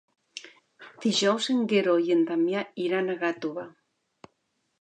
Dijous 1.03 1.49
en 1.55 1.61
Guerau 1.73 2.01
i 2.07 2.15
en 2.17 2.25
Damià 2.31 2.65
iran 2.87 3.15
a 3.15 3.17
Gàtova. 3.23 3.67